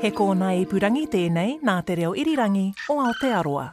[0.00, 3.64] He kōna i e purangi tēnei nā te reo irirangi o Aotearoa.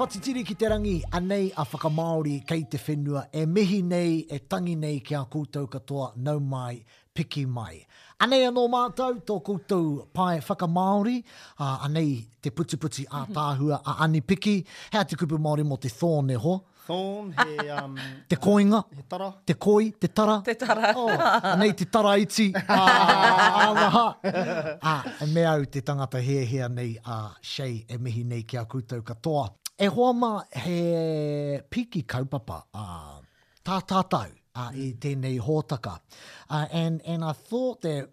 [0.00, 4.76] Whatitiri ki te rangi, anei a whakamaori kei te whenua, e mihi nei, e tangi
[4.80, 6.76] nei ki a koutou katoa, nau mai,
[7.14, 7.84] piki mai.
[8.20, 11.18] Anei anō mātou tō koutou pai whaka Māori,
[11.58, 13.34] uh, anei te putiputi a mhm.
[13.36, 14.58] tāhua a ani piki,
[14.92, 16.58] hea te kupu Māori mo te thorn e ho.
[16.86, 17.68] Thorn, he...
[17.72, 17.96] Um,
[18.30, 18.82] te koinga.
[18.96, 19.30] he tara.
[19.46, 20.36] Te koi, te tara.
[20.46, 20.92] Te tara.
[20.96, 21.08] Oh,
[21.52, 22.50] anei te tara iti.
[22.66, 28.44] Ah, ah, me au te tangata he he nei a uh, Shea e mihi nei
[28.44, 29.48] ki a koutou katoa.
[29.80, 30.34] E hoa ma
[30.66, 33.16] he piki kaupapa a uh,
[33.64, 34.36] tātātau.
[34.60, 34.80] uh, mm.
[34.80, 35.98] i tēnei hōtaka.
[36.48, 38.08] Uh, and, and I thought that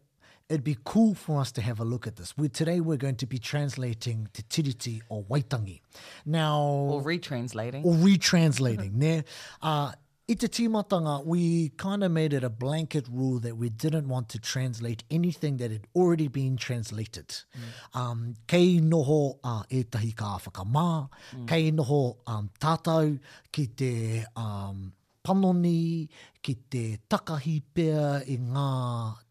[0.49, 2.37] it'd be cool for us to have a look at this.
[2.37, 5.81] We, today we're going to be translating Te Tiriti or Waitangi.
[6.25, 7.83] Now, or retranslating.
[7.85, 8.93] Or retranslating.
[8.93, 9.23] ne,
[9.61, 9.91] uh,
[10.29, 14.27] I te timatanga, we kind of made it a blanket rule that we didn't want
[14.27, 17.29] to translate anything that had already been translated.
[17.29, 17.97] Mm.
[17.97, 21.47] Um, kei noho uh, e ka whakamā, mm.
[21.47, 23.17] kei noho um, tātou
[23.53, 24.91] ki te um,
[25.27, 26.07] panoni,
[26.41, 28.69] ki te takahi pea i ngā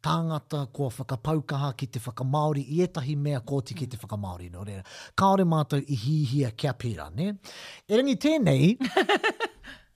[0.05, 4.50] tāngata kua whakapaukaha ki te whakamaori i etahi mea kōti ki te whakamaori.
[4.53, 4.84] No reira.
[5.19, 7.30] Kaore mātou i hihia kia pira, ne?
[7.88, 8.77] E rangi tēnei,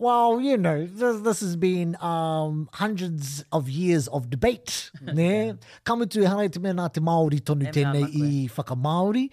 [0.00, 4.90] Well, you know, this, this has been um, hundreds of years of debate.
[4.96, 5.14] Mm-hmm.
[5.18, 5.54] ne?
[5.84, 9.26] Kamutu e hanai te mea nā te Māori tonu tēnei i whakamāori.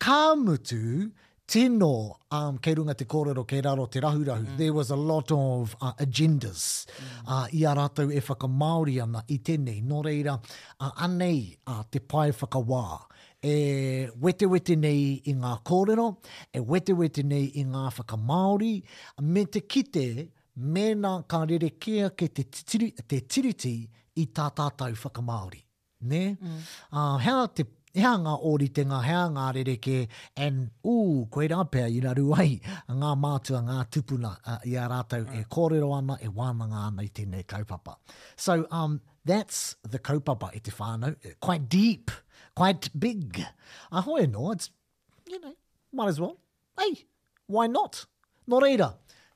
[0.00, 1.10] Kamutu,
[1.46, 4.56] tino um, kei runga te kōrero kei raro te rahurahu, mm.
[4.56, 6.86] there was a lot of uh, agendas mm.
[7.28, 9.82] uh, i a rātou e whakamauri ana i tēnei.
[9.84, 10.38] Nō reira,
[10.80, 13.00] uh, anei uh, te pai whakawā
[13.44, 16.06] e wete wete nei i ngā kōrero,
[16.52, 18.72] e wete wete nei i ngā whakamauri,
[19.20, 20.06] me te kite
[20.58, 23.74] mēnā ka rerekea ke te, tiri, te tiriti
[24.16, 25.60] i tā tātou whakamauri.
[26.04, 26.26] Ne?
[26.40, 26.56] Mm.
[26.90, 29.96] Uh, hea te heanga ngā ri te ngā heanga rereke
[30.36, 34.86] and ooh, koe rā pēr i raru ai ngā mātua, ngā tupuna uh, i a
[34.90, 35.36] rātou mm.
[35.42, 37.96] e kōrero ana e wānanga ana i tēnei kaupapa.
[38.36, 41.14] So um, that's the kaupapa i te whānau.
[41.40, 42.10] Quite deep,
[42.56, 43.42] quite big.
[43.92, 44.70] Ahoi no, it's,
[45.28, 45.52] you know,
[45.92, 46.36] might as well.
[46.78, 47.04] Hey,
[47.46, 48.06] why not?
[48.50, 48.92] Nō reira,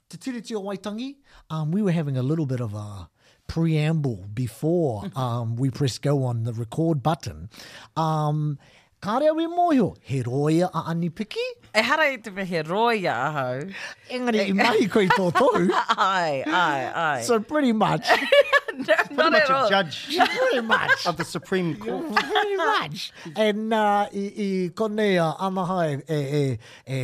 [0.09, 1.15] te tiriti o Waitangi,
[1.51, 3.09] um, we were having a little bit of a
[3.49, 5.19] preamble before mm-hmm.
[5.19, 7.51] um, we press go on the record button.
[7.97, 8.59] Um,
[9.03, 11.37] Kāreawe mōhio, he roia a anipiki?
[11.77, 13.75] E hara i te me he roia ahau.
[14.11, 15.69] Engari, i mahi koe tō tohu.
[15.73, 17.21] ai, ai, ai.
[17.23, 18.09] So pretty much,
[18.79, 19.67] no, not much at all.
[19.67, 22.07] a judge pretty much of the Supreme Court.
[22.09, 23.13] very much.
[23.37, 26.59] And uh, i, i konea amahai e, e,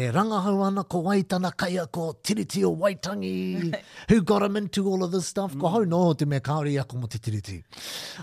[0.07, 3.75] e rangahuana ko waitana kaia ko tiriti o waitangi
[4.11, 5.53] who got him into all of this stuff.
[5.55, 5.61] Mm.
[5.61, 7.63] Ko hau noho te mea kaori ako mo te tiriti.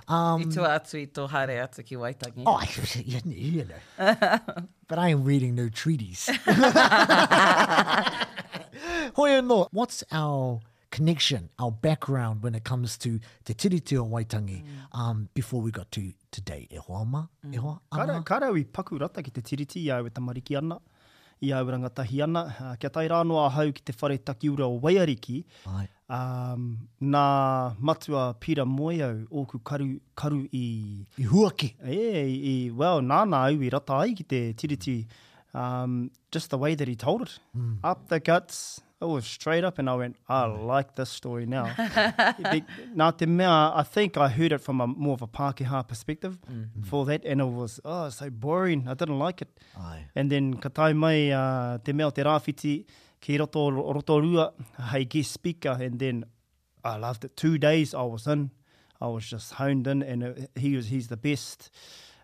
[0.07, 2.43] Um, I tō atu i tō haere atu ki waitangi.
[2.45, 2.59] Oh,
[3.03, 3.35] you know.
[3.35, 4.15] You know.
[4.87, 6.29] but I am reading no treaties.
[9.13, 13.09] Hoi anō, what's our connection, our background when it comes to
[13.43, 14.89] te tiriti o Waitangi mm.
[14.99, 16.67] um, before we got to today.
[16.69, 17.23] E hoa ma?
[17.45, 17.53] Mm.
[17.53, 18.19] E hoa ana?
[18.31, 20.77] Kā rau paku rata ki te tiriti i aue tamariki ana,
[21.41, 22.43] i aue rangatahi ana.
[22.59, 25.43] Uh, kia tai rāno a hau ki te whare takiura o Waiariki.
[26.11, 26.63] Um,
[27.01, 27.23] nā
[27.79, 31.05] matua Pira Moeau, oku karu, karu i...
[31.17, 31.69] I huake.
[31.87, 34.97] E, i, i, well, nā nā au i rata ai ki te tiriti.
[35.53, 37.39] Um, just the way that he told it.
[37.57, 37.77] Mm.
[37.83, 40.63] Up the guts, it was straight up, and I went, I mm.
[40.65, 41.73] like this story now.
[42.95, 46.37] now, te mea, I think I heard it from a more of a Pākehā perspective
[46.51, 46.85] mm, mm.
[46.85, 48.87] for that, and it was, oh, so boring.
[48.87, 49.49] I didn't like it.
[49.79, 50.05] Aye.
[50.15, 52.85] And then, ka tai mai, uh, te mea te
[53.21, 53.71] ki roto,
[54.21, 56.23] rua hei guest speaker, and then
[56.83, 57.35] I loved it.
[57.35, 58.51] Two days I was in,
[58.99, 61.71] I was just honed in, and it, he was, he's the best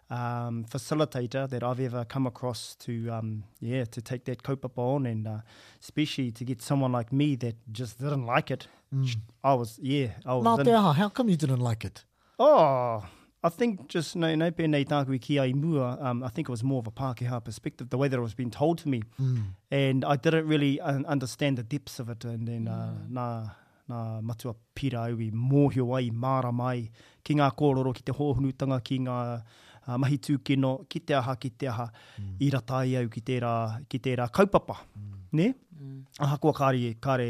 [0.09, 5.05] um, facilitator that I've ever come across to um, yeah to take that kaupapa on
[5.05, 5.37] and uh,
[5.81, 8.67] especially to get someone like me that just didn't like it.
[8.93, 9.17] Mm.
[9.43, 10.09] I was yeah.
[10.25, 12.05] I was Nā te how come you didn't like it?
[12.39, 13.05] Oh,
[13.43, 16.63] I think just no no pēnei tāku ki ai mua, um, I think it was
[16.63, 19.03] more of a Pākehā perspective, the way that it was being told to me.
[19.21, 19.43] Mm.
[19.71, 23.11] And I didn't really uh, understand the depths of it and then uh, mm.
[23.11, 23.51] nā
[23.89, 26.89] nā matua pira au i mōhio ai, māra mai,
[27.25, 29.43] ki ngā kōroro ki te hōhunutanga, ki ngā
[29.91, 31.87] uh, mahi tūkino ki te aha, ki te aha,
[32.19, 32.35] mm.
[32.45, 33.53] i rata i au ki tērā,
[33.91, 34.79] ki tērā kaupapa.
[34.97, 35.13] Mm.
[35.41, 35.47] Ne?
[35.77, 35.99] Mm.
[36.25, 37.29] Aha kua kāre, kāre,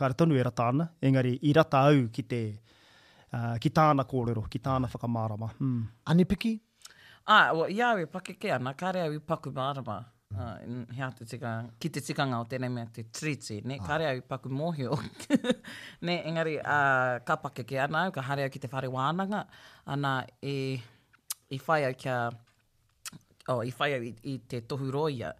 [0.00, 2.40] kāre tonu e rata ana, engari i rata au ki te,
[3.32, 5.52] uh, ki tāna kōrero, ki tāna whakamārama.
[5.60, 5.82] Mm.
[6.14, 6.56] Ani piki?
[7.30, 10.00] Ah, well, ia we pake ke ana, kāre au i paku mārama.
[10.30, 10.92] Uh, ah, mm.
[10.94, 11.50] hea te tika,
[11.82, 13.86] ki te tikanga o tēnei mea te triti, ne, ah.
[13.86, 14.94] kare au i paku mōhio.
[16.06, 19.42] ne, engari, uh, ka pake ke ana ka hare au ki te whare wānanga,
[19.90, 20.56] ana e
[21.50, 22.16] i whai au kia,
[23.48, 25.32] o oh, i whai i, i te tohu roia.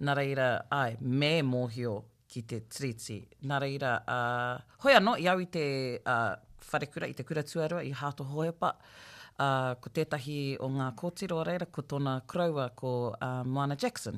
[0.00, 1.98] Nā reira, ai, me mōhio
[2.30, 3.18] ki te tiriti.
[3.50, 5.64] Nā reira, uh, hoi anō, i au i te
[6.00, 6.32] uh,
[6.70, 11.68] wharekura, i te kura tuarua, i hāto hoepa, uh, ko tētahi o ngā kōtiro reira,
[11.68, 14.16] ko tōna kraua, ko uh, Moana Jackson.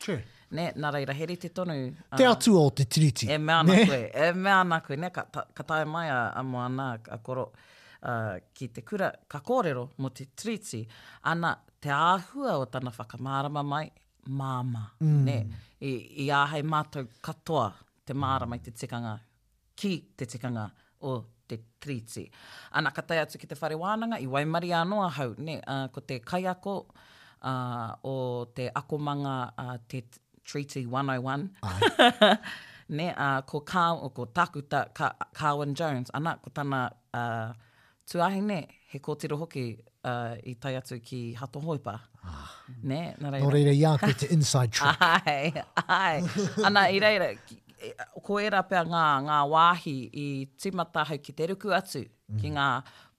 [0.00, 0.18] True.
[0.56, 1.76] Ne, nā reira, heri te tonu.
[1.92, 3.30] Uh, te atu o te tiriti.
[3.30, 6.42] E mea nā koe, e mea nā koe, ne, ka, ka tae mai a, a
[6.42, 7.52] Moana, a koro
[8.02, 10.84] uh, ki te kura ka kōrero mo te triti,
[11.24, 13.88] ana te āhua o tana whakamārama mai,
[14.28, 15.18] māma, mm.
[15.26, 15.36] ne?
[15.80, 15.92] I,
[16.26, 17.68] i āhei mātou katoa
[18.06, 19.16] te mārama i te tikanga,
[19.76, 20.68] ki te tikanga
[21.08, 21.20] o
[21.50, 22.26] te triti.
[22.76, 25.58] Ana ka tai atu ki te whare wānanga, i waimari anō a hau, ne?
[25.64, 28.16] Uh, ko te kaiako uh, o
[28.56, 30.04] te akomanga uh, te
[30.50, 31.42] Treaty 101.
[32.98, 36.10] ne, uh, ko, o ko takuta ka, Carwin Jones.
[36.16, 37.52] Ana, ko tana uh,
[38.12, 38.60] tuahi ne,
[38.94, 39.62] he kōtero hoki
[40.02, 41.96] uh, i tai atu ki hato hoipa.
[42.26, 42.48] Ah.
[42.82, 43.44] Ne, nā reira.
[43.44, 45.04] Nō reira i āke te inside trip.
[45.26, 45.52] ai,
[45.86, 46.48] ai.
[46.66, 47.28] Ana, i reira,
[48.26, 50.26] ko era pia ngā, ngā wāhi i
[50.60, 52.40] timata ki te ruku atu, mm.
[52.42, 52.66] ki ngā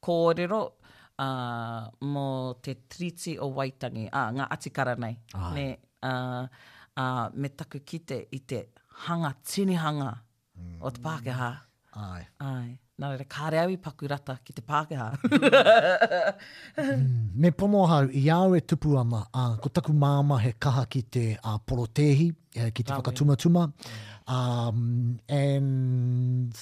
[0.05, 2.27] kōrero uh, mō
[2.67, 5.15] te triti o waitangi, ah, ngā atikara nei.
[5.55, 5.67] Ne,
[6.07, 6.61] uh,
[6.99, 8.65] uh, me taku kite i te
[9.07, 10.77] hanga, tinihanga mm.
[10.83, 11.51] o te Pākehā.
[12.01, 12.23] Ai.
[12.43, 12.69] Ai.
[13.01, 15.11] Nā re, kāre au i paku rata ki te Pākehā.
[16.81, 20.83] Mm, me pono haru, i au e tupu ama, uh, ko taku māma he kaha
[20.89, 22.27] ki te uh, porotehi,
[22.61, 23.65] uh, ki te whakatumatuma.
[24.31, 26.55] Um, and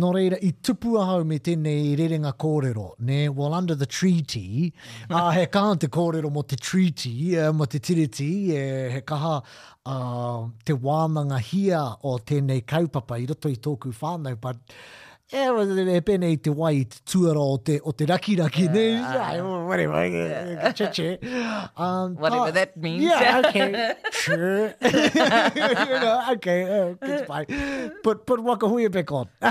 [0.00, 4.72] no reira, i tupu ahau me tēnei i rerenga kōrero, ne, well, under the treaty,
[5.08, 8.64] a he kaha te kōrero mo te treaty, e, mo te tiriti, e,
[8.96, 14.78] he kaha uh, te wānanga hia o tēnei kaupapa i roto i tōku whānau, but
[15.32, 18.66] e was e pene i te wai te tuara o te, o te raki raki
[18.70, 18.94] uh, eh, nei.
[18.94, 19.66] Uh, ah.
[19.66, 20.68] whatever, yeah.
[20.68, 20.72] Eh.
[20.72, 21.18] che che.
[21.76, 23.02] Um, whatever that means.
[23.02, 24.74] Yeah, okay, sure.
[24.80, 27.46] you know, okay, uh, it's fine.
[28.04, 29.26] Put, put waka hui e a pek on.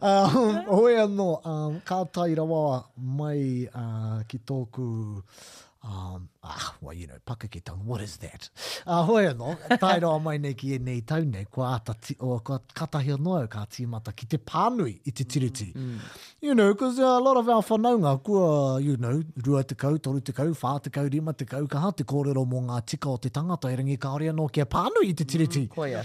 [0.00, 4.38] um, hoi no um, ka tai rawa mai uh, ki
[5.84, 7.46] um, ah, well, you know, paka
[7.84, 8.50] what is that?
[8.86, 12.38] Uh, hoi anō, tai roa mai nei ki e nei tau nei, ata ti, o,
[12.40, 15.72] kua katahi anō e kā tīmata ki te pānui i te tiriti.
[15.74, 15.98] Mm, mm.
[16.40, 19.96] You know, because uh, a lot of our whanaunga, kua, you know, rua te kau,
[19.98, 23.10] toru te kau, whā te kau, rima te kau, ha te kōrero mō ngā tika
[23.12, 25.66] o te tangata, e kā ori anō ki e pānui i te tiriti.
[25.68, 26.04] Mm, koia.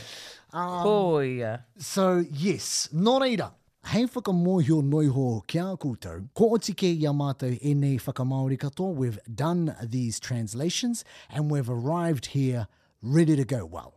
[0.54, 1.60] Um, koia.
[1.78, 3.52] So, yes, nō reira.
[3.92, 6.30] Hei whakamohio noiho kia koutou.
[6.34, 8.96] Ko o Otike Yamato e nei whakamaori katoa.
[8.96, 12.68] We've done these translations and we've arrived here
[13.02, 13.66] ready to go.
[13.66, 13.94] Well,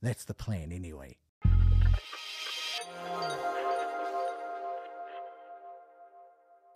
[0.00, 1.16] that's the plan anyway.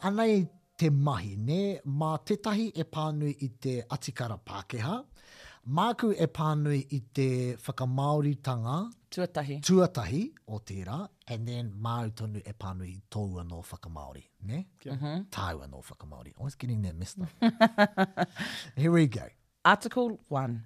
[0.03, 1.79] Anei te mahi, ne?
[1.87, 5.05] Mā tetahi e pānui i te Atikara Pākehā.
[5.69, 12.53] Māku e pānui i te whakamaoritanga tuatahi, tuatahi o tērā, and then māu tonu e
[12.53, 14.25] pānui i tōu anō whakamaori.
[14.45, 14.67] Ne?
[14.83, 15.21] Yeah.
[15.31, 16.35] Tāu anō whakamaori.
[16.59, 17.29] getting there, Mister.
[18.77, 19.29] Here we go.
[19.65, 20.65] Article 1.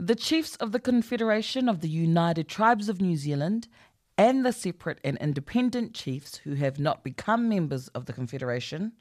[0.00, 3.68] The chiefs of the Confederation of the United Tribes of New Zealand
[4.16, 8.92] and the separate and independent chiefs who have not become members of the Confederation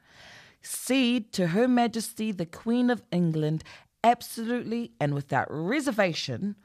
[0.62, 3.64] cede to Her Majesty the Queen of England
[4.04, 6.56] absolutely and without reservation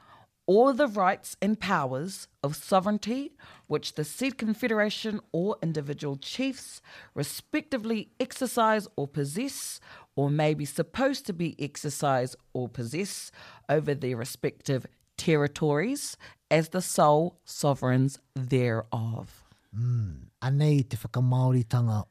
[0.47, 3.33] all the rights and powers of sovereignty
[3.67, 6.81] which the said confederation or individual chiefs
[7.13, 9.79] respectively exercise or possess
[10.15, 13.31] or may be supposed to be exercise or possess
[13.69, 16.17] over their respective territories
[16.49, 19.43] as the sole sovereigns thereof.
[19.77, 20.21] Mm.
[20.41, 22.05] Anei te whakamaoritanga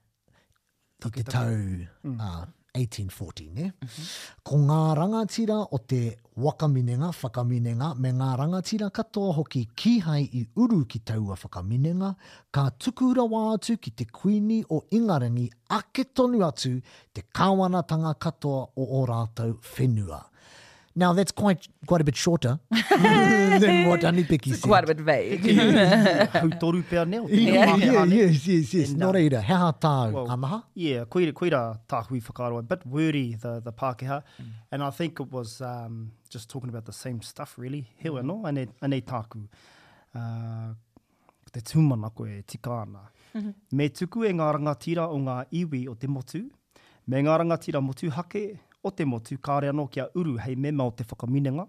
[1.05, 1.47] i te tau.
[1.49, 1.89] Mm.
[2.21, 2.45] Uh,
[2.77, 3.73] 1840, ne?
[3.73, 4.11] Mm-hmm.
[4.47, 6.01] Ko ngā rangatira o te
[6.47, 12.13] wakaminenga, whakaminenga, me ngā rangatira katoa hoki kihai i uru ki taua whakaminenga,
[12.53, 15.49] ka tukura wā atu ki te kuini o ingarangi
[15.81, 16.77] ake tonu atu
[17.17, 20.23] te kāwanatanga katoa o o rātou whenua.
[20.99, 22.59] Now that's quite quite a bit shorter
[23.61, 24.63] than what Anipiki said.
[24.63, 25.45] Quite a bit vague.
[25.47, 26.33] yeah,
[27.77, 28.91] yeah, yes, yes, yes.
[28.91, 30.63] And, uh, Nō reira, hea tāu, amaha?
[30.73, 32.59] Yeah, koe ira, koe ira tāhui whakaroa.
[32.61, 34.23] A bit wordy, the, the Pākehā.
[34.41, 34.49] Mm.
[34.73, 37.87] And I think it was um, just talking about the same stuff, really.
[37.99, 38.27] He wa mm.
[38.33, 39.47] no, ane, ane tāku.
[40.15, 40.73] Uh,
[41.53, 42.99] te tūmana koe, tika ana.
[43.37, 43.51] Mm-hmm.
[43.77, 46.47] Me tuku e ngā rangatira o ngā iwi o te motu.
[47.07, 48.47] Me ngā rangatira motu hake,
[48.87, 51.67] o te motu kāre anō kia uru hei mema o te whakaminenga.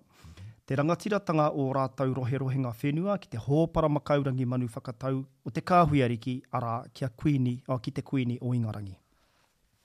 [0.67, 6.01] Te rangatiratanga o rātau roherohenga whenua ki te hōpara makaurangi manu whakatau o te kāhui
[6.07, 8.97] ariki ara kia kuini, o ki te kuini o ingarangi.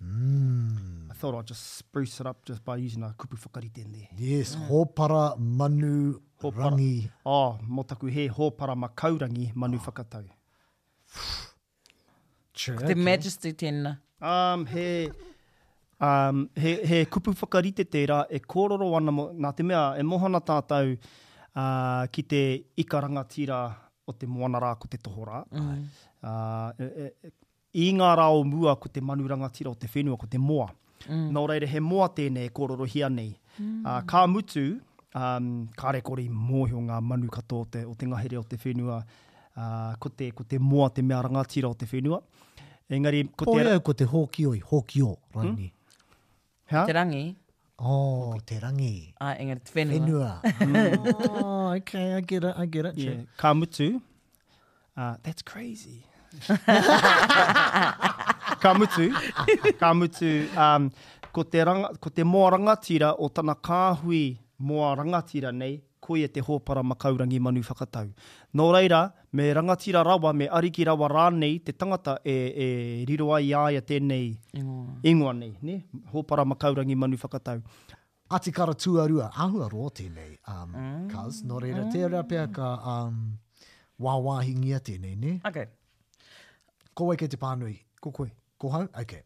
[0.02, 1.10] Mm.
[1.12, 4.08] I thought I'd just spruce it up just by using a kupu whakariten there.
[4.18, 4.68] Yes, mm.
[4.68, 6.72] hōpara manu hōpara.
[6.72, 7.10] rangi.
[7.24, 9.86] Oh, mō taku he, hōpara makaurangi manu oh.
[9.90, 10.24] whakatau.
[12.54, 12.94] Sure, the okay.
[12.94, 13.98] majesty tēnā.
[14.20, 15.10] Um, he,
[16.02, 20.40] um, he, he kupu whakarite tērā e kororo ana mo, nā te mea e mohana
[20.44, 22.42] tātou uh, ki te
[22.84, 23.62] ikaranga tīra
[24.10, 25.44] o te moana rā ko te tohora.
[25.54, 25.82] Mm.
[26.18, 26.36] Uh,
[26.82, 27.32] e, e,
[27.84, 30.66] i ngā rā o mua ko te manuranga tira o te whenua ko te moa.
[31.06, 31.28] Mm.
[31.34, 33.30] Nō reire he moa tēnei e kororo hia nei.
[33.58, 33.78] Mm.
[33.86, 34.64] Uh, kā mutu,
[35.14, 38.98] um, kā kori mōhio ngā manu kato o te, o te ngahere o te whenua,
[39.54, 42.18] uh, ko, te, ko te moa te mea rangatira o te whenua.
[42.92, 43.54] Engari, ko te...
[43.54, 45.70] Pōreau ko te hōkioi, hōkio, rani.
[45.70, 45.70] Mm?
[46.72, 46.84] Ha?
[46.86, 47.34] Te rangi.
[47.84, 49.12] Oh, te rangi.
[49.20, 50.40] Ah, engari, te whenua.
[50.42, 50.96] Whenua.
[51.42, 52.96] oh, okay, I get it, I get it.
[52.98, 53.20] Yeah.
[53.36, 54.00] Ka mutu.
[54.96, 56.04] Uh, that's crazy.
[58.64, 59.12] ka mutu.
[59.78, 60.30] Ka mutu.
[60.56, 60.90] Um,
[61.32, 66.30] ko, te ranga, ko te mō rangatira o tana kāhui moranga tira nei, koe e
[66.34, 68.08] te hōpara makaurangi manu whakatau.
[68.58, 69.00] Nō reira,
[69.32, 72.68] me rangatira rawa, me ariki rawa rānei, te tangata e, e
[73.08, 74.30] riroa i aia tēnei
[74.62, 75.78] ingoa, ingoa nei, ne?
[76.14, 77.62] hōpara makaurangi manu whakatau.
[78.32, 81.08] A te kara tuarua, ahua rō tēnei, um, mm.
[81.12, 81.92] Kaz, nō reira, mm.
[81.94, 83.18] te rea pia ka um,
[84.02, 85.36] wāwāhi ngia tēnei, ne?
[85.46, 85.62] Ok.
[86.98, 87.76] Ko wai kei te pānui?
[88.02, 88.30] Ko koe?
[88.60, 88.88] Ko hau?
[88.98, 89.20] Ok.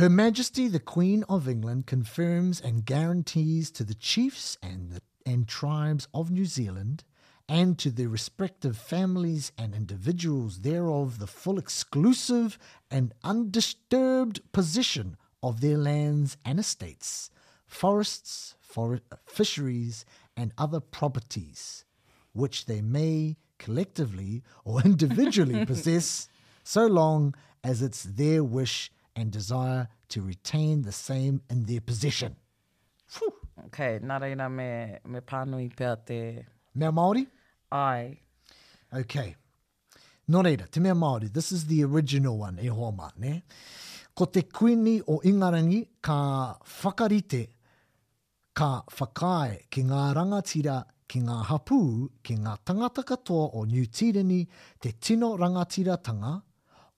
[0.00, 5.46] Her Majesty the Queen of England confirms and guarantees to the chiefs and the and
[5.46, 7.04] tribes of New Zealand,
[7.48, 12.58] and to their respective families and individuals thereof the full exclusive
[12.90, 17.30] and undisturbed possession of their lands and estates,
[17.66, 20.04] forests, for- fisheries,
[20.36, 21.84] and other properties,
[22.32, 26.28] which they may collectively or individually possess
[26.64, 32.36] so long as it's their wish and desire to retain the same in their possession.
[33.18, 33.34] Whew.
[33.60, 36.18] Ok, nā reina me, me pānui pēr te...
[36.74, 37.26] Mea Māori?
[37.76, 38.08] Ai.
[38.96, 39.34] Okay.
[40.32, 43.34] Nō reira, te mea Māori, this is the original one, e hoa mā, ne?
[44.16, 46.16] Ko te kuini o Ingarangi, ka
[46.78, 47.42] whakarite,
[48.56, 50.78] ka whakae ki ngā rangatira,
[51.08, 51.80] ki ngā hapū,
[52.24, 54.40] ki ngā tangata katoa o New Tirini,
[54.80, 56.32] te tino rangatiratanga,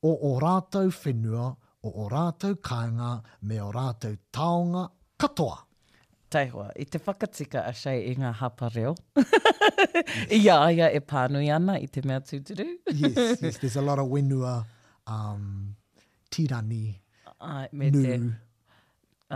[0.06, 1.50] o o rātou whenua,
[1.82, 4.87] o o rātou kāinga, me o rātou taonga
[5.18, 5.62] katoa.
[6.34, 8.94] Taihoa, i te whakatika a shei i ngā hapa reo.
[10.34, 12.66] I a aia e pānui ana i te mea tūturu.
[12.90, 14.54] yes, yes, there's a lot of wenua
[15.06, 15.44] um,
[16.34, 16.82] tirani
[17.40, 18.02] Ai, me nu.
[18.02, 18.16] Te,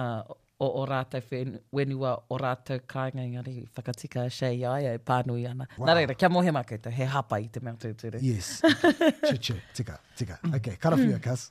[0.00, 1.42] uh, o, o rātou
[1.80, 5.68] wenua o rātou kāinga ngari whakatika a shei i aia e pānui ana.
[5.78, 5.86] Wow.
[5.92, 8.22] Nā reira, kia mohe mākoutou, he hapa i te mea tūturu.
[8.32, 10.40] yes, chu chu, tika, tika.
[10.52, 11.24] Okay, karawhia, mm.
[11.30, 11.46] Kas.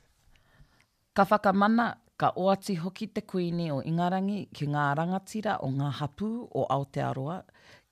[1.16, 1.90] Ka whakamana
[2.20, 7.34] Ka oati hoki te kuini o Ingarangi ki ngā rangatira o ngā hapū o Aotearoa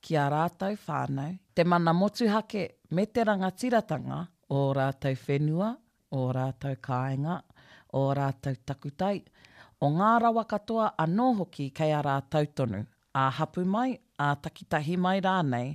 [0.07, 1.29] ki a rātou whānau.
[1.59, 2.63] Te mana motuhake
[2.97, 4.17] me te rangatiratanga
[4.51, 5.69] o rātou whenua,
[6.19, 7.37] o rātou kāinga,
[7.95, 9.21] o rātou takutai,
[9.87, 12.81] o ngā rawa katoa anō hoki kei a rātou tonu,
[13.21, 13.93] a hapū mai,
[14.25, 15.69] a takitahi mai rānei,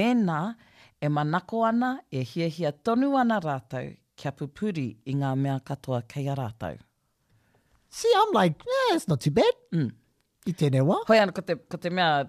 [0.00, 0.40] mēnā
[1.00, 6.26] e manako ana e hiahia tonu ana rātou kia pupuri i ngā mea katoa kei
[6.34, 6.76] a rātou.
[7.94, 9.54] See, I'm like, yeah, it's not too bad.
[9.72, 9.92] Mm.
[10.46, 12.26] wā.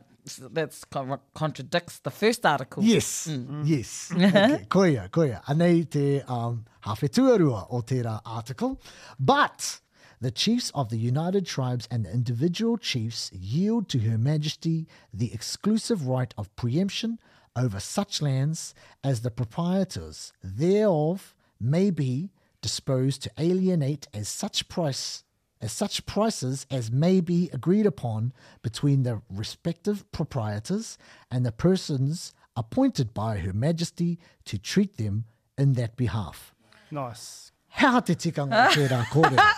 [0.54, 2.84] that contradicts the first article.
[2.84, 3.64] Yes, mm.
[3.68, 4.12] yes.
[4.14, 4.64] okay.
[4.70, 5.44] Koia, koia.
[5.46, 8.80] Anei te um, hawhetuarua o tērā article.
[9.20, 9.80] But
[10.22, 15.34] the chiefs of the United Tribes and the individual chiefs yield to Her Majesty the
[15.34, 17.18] exclusive right of preemption
[17.56, 22.30] over such lands as the proprietors thereof may be
[22.62, 25.24] disposed to alienate as such price
[25.66, 28.32] at such prices as may be agreed upon
[28.62, 30.96] between the respective proprietors
[31.32, 35.26] and the persons appointed by Her Majesty to treat them
[35.58, 36.54] in that behalf.
[36.92, 37.52] Nice.
[37.70, 39.46] How ha te tikanga tērā kōrero.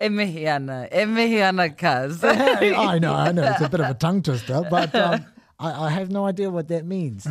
[0.00, 2.22] E mihi ana, e mihi ana cuz.
[2.22, 5.24] I know, I know, it's a bit of a tongue twister, but um,
[5.58, 7.26] I, I have no idea what that means.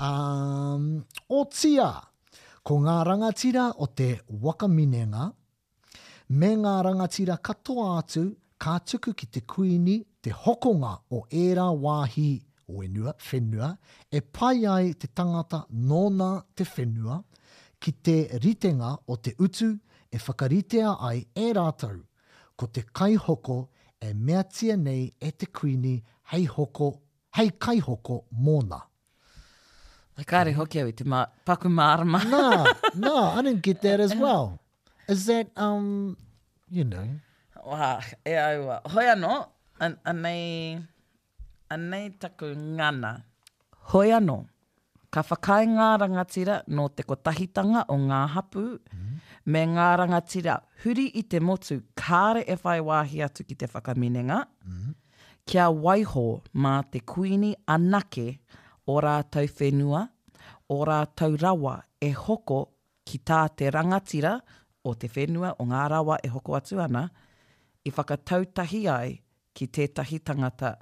[0.00, 1.90] Um, o tia,
[2.64, 5.26] ko ngā rangatira o te wakaminenga,
[6.30, 8.24] me ngā rangatira katoa atu,
[8.58, 13.74] ka tuku ki te kuini, te hokonga o era wāhi o enua, whenua,
[14.10, 17.20] e pai ai te tangata nōna te whenua,
[17.84, 19.68] ki te ritenga o te utu
[20.08, 21.98] e whakaritea ai e rātou
[22.56, 23.56] ko te kaihoko
[24.00, 25.94] e meatia nei e te kuini
[26.32, 26.88] hei hoko,
[27.36, 28.78] hei kaihoko mōna.
[30.16, 32.22] Ai kāre hoki au i te mā, paku mārama.
[32.32, 32.44] nā,
[33.04, 34.58] nā, I didn't get that as well.
[35.08, 36.16] Is that, um,
[36.70, 37.04] you know.
[37.68, 38.78] Wā, e au wā.
[38.96, 39.34] Hoi anō,
[40.14, 40.78] anei,
[41.74, 43.16] anei taku ngana.
[43.92, 44.40] Hoi anō
[45.14, 49.12] ka whakae ngā rangatira no te kotahitanga o ngā hapū, mm.
[49.54, 54.40] me ngā rangatira huri i te motu kāre e whai wāhi atu ki te whakaminenga,
[54.66, 54.88] mm.
[55.46, 56.24] kia waiho
[56.64, 58.24] mā te kuini anake
[58.90, 60.02] o rātou whenua,
[60.74, 62.58] o rātou rawa e hoko
[63.06, 64.34] ki tā te rangatira
[64.84, 67.06] o te whenua o ngā rawa e hoko atu ana,
[67.86, 69.14] i whakatautahi ai
[69.54, 70.72] ki tētahi tangata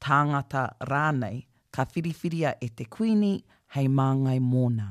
[0.00, 1.42] tāngata rānei
[1.74, 3.34] ka whiriwhiria e te kuini
[3.74, 4.88] hei māngai mōna.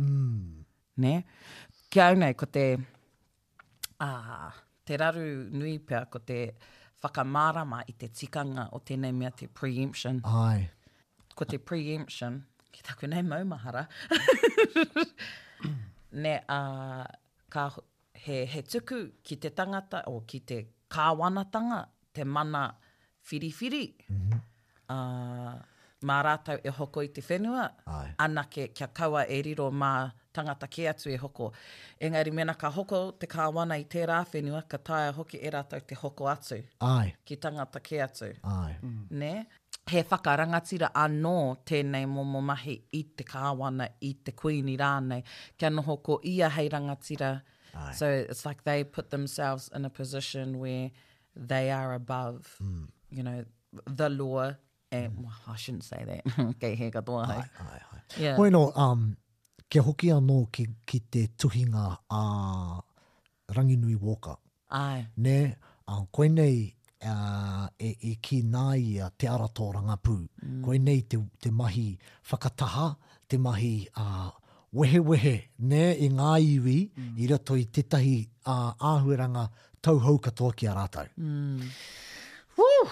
[0.00, 0.64] Mm.
[1.04, 1.12] Ne?
[1.90, 2.64] Kia au nei, ko te,
[4.06, 6.38] uh, te raru nui pia, ko te
[7.02, 10.20] whakamārama i te tikanga o tēnei mea te preemption.
[10.46, 10.66] Ai.
[11.38, 12.40] Ko te preemption,
[12.74, 13.86] ki tāku nei maumahara.
[16.24, 17.06] ne, uh,
[17.54, 17.68] ka
[18.24, 20.60] he, he tuku ki te tangata o ki te
[20.90, 21.84] kāwanatanga,
[22.16, 22.66] te mana
[23.30, 23.84] whiriwhiri.
[24.08, 24.46] Mm -hmm.
[24.90, 28.12] uh, mā rātou e hoko i te whenua, Ai.
[28.22, 31.50] anake kia kaua e riro mā tangata ke atu e hoko.
[32.00, 35.82] Engari mena ka hoko te kāwana i te tērā whenua, ka tāia hoki e rātou
[35.86, 36.60] te hoko atu.
[36.86, 37.14] Ai.
[37.24, 38.30] Ki tangata ke atu.
[38.42, 38.76] Ai.
[38.80, 39.00] Mm.
[39.10, 39.32] Ne?
[39.88, 41.36] He whakarangatira anō
[41.66, 45.22] tēnei momo mahi i te kāwana, i te kuini rānei.
[45.56, 47.40] Kia noho hoko ia hei rangatira.
[47.74, 47.92] Ai.
[47.94, 50.90] So it's like they put themselves in a position where
[51.34, 52.86] they are above, mm.
[53.10, 53.44] you know,
[53.86, 54.50] the law,
[54.90, 55.20] e, mm.
[55.20, 56.56] well, I shouldn't say that.
[56.58, 57.42] Kei he katoa hei.
[57.60, 59.14] Ai, ai, no, um,
[59.68, 62.22] ke hoki anō ki, ki te tuhinga a
[63.58, 64.36] Ranginui Walker.
[64.70, 65.06] Ai.
[65.26, 65.36] Ne,
[65.88, 66.56] uh, koe nei
[67.02, 70.16] uh, e, e ki nā ia te arato rangapū.
[70.42, 70.62] Mm.
[70.64, 71.88] Koe nei te, te mahi
[72.32, 72.90] whakataha,
[73.28, 73.74] te mahi
[74.04, 74.30] uh,
[74.72, 77.12] wehe wehe, ne, i ngā iwi, mm.
[77.20, 79.48] i rato i tetahi uh, āhueranga
[79.84, 81.08] tauhou katoa ki a rātou.
[81.20, 81.68] Mm.
[82.58, 82.90] Woo!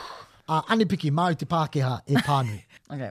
[0.49, 2.63] a anipiki mai te Pākehā e pānui.
[2.91, 3.11] okay.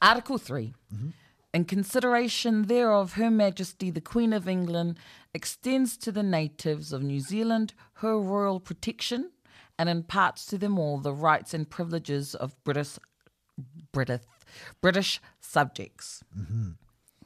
[0.00, 0.74] Article 3.
[0.94, 1.08] Mm-hmm.
[1.54, 4.98] In consideration thereof, Her Majesty the Queen of England
[5.34, 9.32] extends to the natives of New Zealand her royal protection
[9.78, 12.98] and imparts to them all the rights and privileges of British
[13.92, 14.22] British,
[14.80, 16.22] British subjects.
[16.38, 16.70] Mm-hmm.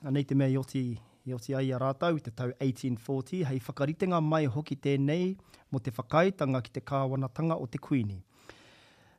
[0.07, 3.59] I need to me yoti i o te ai arātau i te tau 1840, hei
[3.61, 5.37] whakaritenga mai hoki tēnei
[5.71, 8.23] mo te whakaitanga ki te kāwanatanga o te kuini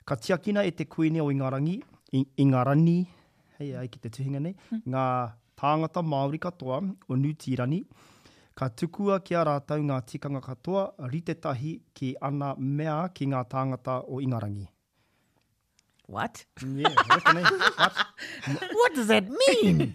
[0.10, 1.76] ka tiakina e te kuine o ingarangi,
[2.44, 2.98] ingarani,
[3.60, 4.80] hei ai ki te tuhinga nei, hmm.
[4.94, 5.06] ngā
[5.64, 6.78] tāngata Māori katoa
[7.12, 7.82] o Nūtirani,
[8.58, 13.44] ka tukua ki a rātau ngā tikanga katoa rite tahi ki ana mea ki ngā
[13.56, 14.70] tāngata o ingarangi.
[16.16, 16.46] What?
[16.64, 17.94] Yeah, what,
[18.80, 19.92] what does that mean?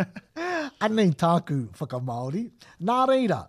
[0.86, 2.42] Anei tāku whakamaori.
[2.82, 3.44] Nā reira,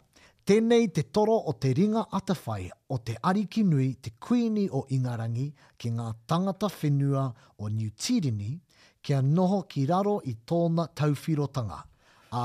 [0.51, 5.45] tēnei te toro o te ringa atawhai o te ariki nui te kuini o ingarangi
[5.79, 7.23] ki ngā tangata whenua
[7.59, 8.49] o New Tirini
[9.01, 11.77] kia noho ki raro i tōna tauwhirotanga.
[12.35, 12.43] Ā,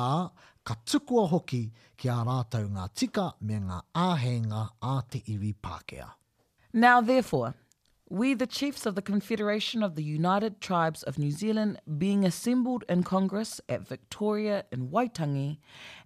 [0.62, 1.64] ka tukua hoki
[1.98, 6.06] kia a rātau ngā tika me ngā āhenga a te iwi Pākea.
[6.72, 7.54] Now therefore,
[8.08, 12.84] we the chiefs of the Confederation of the United Tribes of New Zealand being assembled
[12.88, 15.58] in Congress at Victoria in Waitangi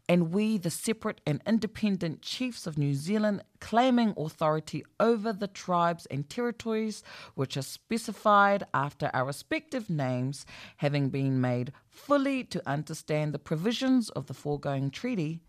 [0.08, 6.06] and we, the separate and independent chiefs of New Zealand, claiming authority over the tribes
[6.06, 7.02] and territories
[7.34, 10.46] which are specified after our respective names,
[10.78, 15.40] having been made fully to understand the provisions of the foregoing treaty,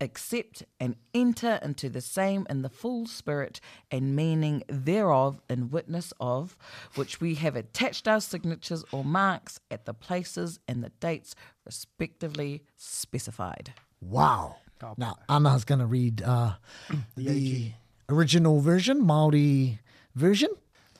[0.00, 6.12] accept and enter into the same in the full spirit and meaning thereof in witness
[6.18, 6.56] of
[6.96, 12.64] which we have attached our signatures or marks at the places and the dates respectively
[12.76, 13.72] specified.
[14.02, 14.56] Wow.
[14.82, 16.54] Oh, now, Anna's going to read uh,
[17.16, 17.70] the, the
[18.10, 19.78] original version, Māori
[20.16, 20.48] version.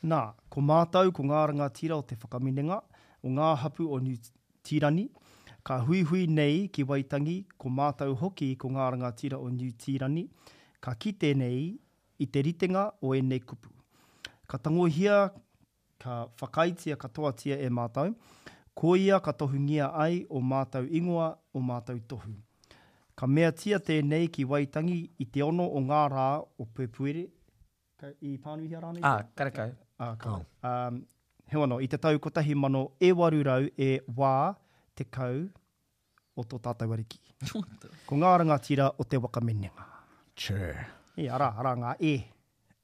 [0.06, 2.78] Nā, ko mātou ko ngā ranga tira o te whakaminenga,
[3.22, 4.16] o ngā hapu o New
[4.66, 5.08] Tirani,
[5.66, 9.70] ka hui hui nei ki Waitangi, ko mātou hoki ko ngā ranga tira o New
[9.78, 10.24] Tirani,
[10.82, 11.66] ka kite nei
[12.18, 13.70] i te ritenga o e nei kupu.
[14.50, 15.28] Ka tangohia,
[16.02, 18.10] ka whakaitia katoa tia e mātou,
[18.78, 22.34] ko ia ka tohungia ai o mātou ingoa o mātou tohu.
[23.22, 26.24] Ka mea tia tēnei ki Waitangi i te ono o ngā rā
[26.58, 27.22] o Pupuere.
[28.02, 28.98] Ka, I pānui hea rāne?
[29.06, 29.76] Ah, karakau.
[30.02, 30.32] Ah, ka.
[30.40, 30.40] Oh.
[30.66, 30.96] Um,
[31.52, 34.32] he wano, i te tau kotahi mano e warurau e wā
[34.98, 35.38] te kau
[36.34, 37.22] o tō tātai wariki.
[38.10, 39.86] Ko ngā ranga tira o te wakamenenga.
[40.34, 40.74] Sure.
[41.14, 42.16] E ara, ara ngā e.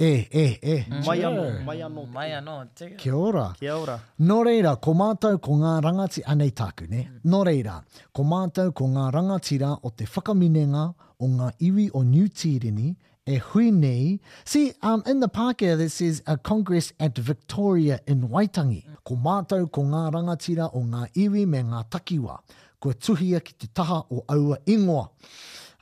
[0.00, 0.84] E, e, e.
[0.88, 1.02] Mm.
[1.02, 2.02] Mai anō, mai anō.
[2.14, 2.86] Mai anō, te.
[3.00, 3.48] Kia ora.
[3.58, 3.96] Kia ora.
[4.22, 7.00] Nō reira, ko mātou ko ngā rangati anei tāku, ne?
[7.08, 7.16] Mm.
[7.32, 7.72] Nō reira,
[8.14, 10.84] ko mātou ko ngā rangati rā o te whakaminenga
[11.18, 12.92] o ngā iwi o New Tīrini,
[13.26, 14.20] e hui nei.
[14.44, 18.84] See, um, in the Pākehā, this is a congress at Victoria in Waitangi.
[18.86, 18.98] Mm.
[19.02, 22.36] Ko mātou ko ngā rangati rā o ngā iwi me ngā takiwa.
[22.78, 25.08] Ko tuhia ki te taha o aua ingoa.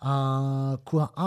[0.01, 1.19] Uh, kua āta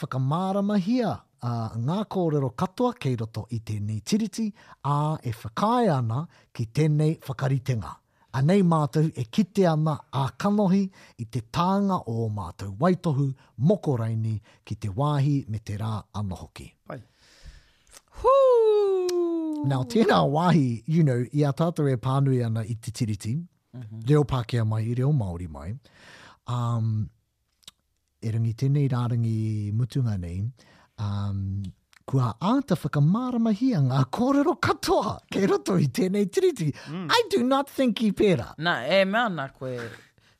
[0.00, 1.12] Kua āta whakamāramahia
[1.42, 4.44] a uh, ngā kōrero katoa kei roto i tēnei tiriti
[4.86, 6.20] a e whakai ana
[6.54, 7.94] ki tēnei whakaritenga.
[8.38, 10.84] A nei mātou e kite ana a kanohi
[11.20, 13.26] i te tānga o mātou waitohu
[13.70, 16.68] mokoraini ki te wāhi me te rā ana hoki.
[19.64, 23.34] Now, tēnā wāhi, you know, i a tātou e pānui ana i te tiriti,
[23.74, 24.08] mm -hmm.
[24.08, 25.74] reo Pākehā mai, i reo Māori mai,
[26.48, 27.08] um,
[28.22, 30.38] e rangi tēnei rārangi mutunga nei,
[30.98, 31.62] um,
[32.08, 36.72] kua āta whakamāramahia ngā kōrero katoa kei roto i tēnei tiriti.
[36.90, 37.06] Mm.
[37.10, 38.52] I do not think i pera.
[38.58, 39.76] Nā, e mea nā koe.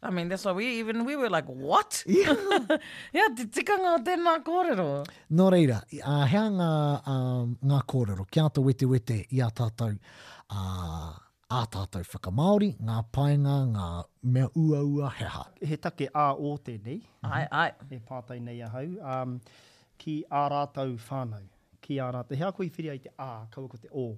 [0.05, 2.03] I mean, that's why we even we were like, what?
[2.07, 2.35] Yeah,
[3.12, 4.87] yeah te tika ngā tēnā kōrero.
[5.31, 6.71] Nō reira, uh, hea ngā,
[7.07, 9.95] uh, ngā kōrero, kia ata wete wete i a tātou
[10.51, 11.12] uh,
[11.53, 13.87] a tātou whakamaori, ngā painga, ngā
[14.25, 15.47] mea ua ua heha.
[15.61, 16.99] He take a o tēnei.
[17.23, 17.71] Ai, ai.
[17.91, 18.83] He pātai nei a hau.
[19.03, 19.38] Um,
[20.03, 21.45] ki ā rātou whānau,
[21.83, 22.35] ki ā rātou.
[22.38, 24.09] Hea koe whiri ai te ā, kaua ko te o.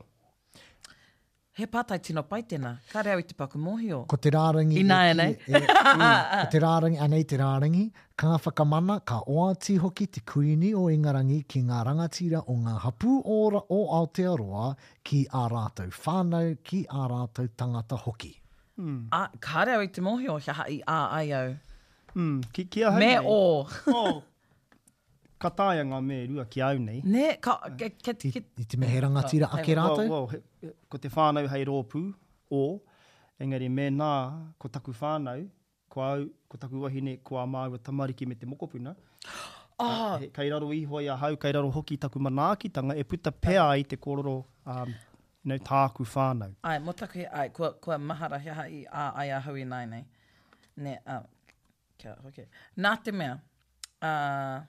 [1.55, 4.01] He pātai tino pai tēnā, ka reau i te paku mōhio.
[4.11, 4.81] Ko te rārangi.
[4.81, 5.35] Ina e nei.
[5.47, 7.83] E, e, ko te rārangi, anei te rārangi.
[8.19, 9.77] Ka ngā whakamana, ka oa tī
[10.17, 14.73] te kuini o ingarangi ki ngā rangatira o ngā hapū ora o Aotearoa
[15.07, 18.33] ki ā rātou whānau, ki ā rātou tangata hoki.
[18.75, 19.05] Hmm.
[19.15, 21.55] A, ka reau i te mōhio, hea i ā ai au.
[22.17, 22.41] Hmm.
[22.55, 23.41] Ki, ki a Me o.
[23.95, 24.23] Oh
[25.45, 27.01] ka tāia ngā me rua ki au nei.
[27.17, 30.07] Ne, ka, eh, ke, ke, ke, ke, I te mehera ngā ah, tira ake rātou?
[30.11, 32.03] Wow, wow, ko te whānau hei rōpū,
[32.55, 32.61] o,
[33.45, 34.11] engari me nā,
[34.63, 35.45] ko taku whānau,
[35.93, 38.95] ko au, ko taku wahine, ko a māua tamariki me te mokopuna.
[39.27, 39.35] Ah.
[39.75, 43.33] Uh, he, kei raro iho i a hau, kei raro hoki taku manaakitanga, e puta
[43.35, 43.77] pēa ah.
[43.79, 44.37] i te kororo
[44.77, 44.95] um,
[45.51, 46.55] no, tāku whānau.
[46.65, 49.85] Ai, mo taku he, ai, kua, kua mahara hea i a ai a hui nai
[49.93, 50.07] nei.
[50.85, 51.21] Ne, uh,
[52.01, 52.47] kia, okay.
[52.81, 53.35] Nā te mea,
[54.03, 54.63] uh,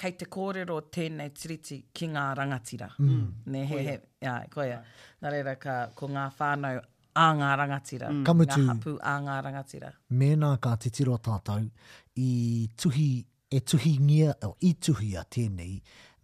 [0.00, 2.88] kei te kōrero tēnei tiriti ki ngā rangatira.
[2.98, 3.10] Mm.
[3.10, 3.52] mm.
[3.52, 4.78] Ne he he, ia, koia.
[5.20, 8.08] Nā reira ka, ko ngā whānau ā ngā rangatira.
[8.12, 8.22] Mm.
[8.28, 8.56] Kamutu.
[8.64, 9.92] Ngā hapu ā ngā rangatira.
[10.22, 11.66] Mēnā ka te tiro tātou
[12.20, 12.30] i
[12.80, 13.08] tuhi,
[13.52, 15.76] e tuhi ngia, o i tuhi a tēnei,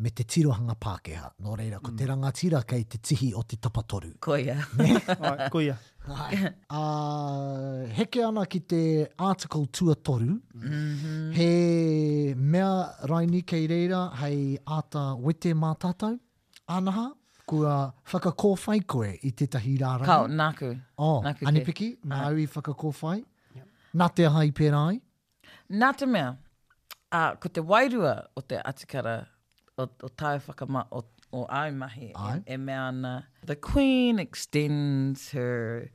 [0.04, 1.34] me te tirohanga Pākeha.
[1.44, 2.00] Nō reira, ko mm.
[2.00, 4.14] te rangatira kei te tihi o te tapatoru.
[4.30, 4.56] Koia.
[5.52, 5.76] koia
[6.08, 8.80] uh, heke ana ki te
[9.18, 10.26] article tua toru.
[10.26, 11.32] Mm -hmm.
[11.36, 16.18] He mea raini kei reira hei āta wete mātātou.
[16.68, 17.12] Anaha,
[17.46, 20.06] kua whakakōwhai koe i oh, te tahi rārangi.
[20.08, 20.72] Kau, nāku.
[20.98, 23.24] Oh, anipiki, nā au i whakakōwhai.
[23.96, 24.96] Nā te aha i pēr ai?
[25.70, 26.34] Nā te mea.
[27.14, 29.14] Uh, ko te wairua o te atikara
[29.78, 31.02] o, o tāu whakama o
[31.36, 32.38] or Au Mahi Ai.
[32.48, 33.24] e, e Meana.
[33.44, 35.90] The Queen extends her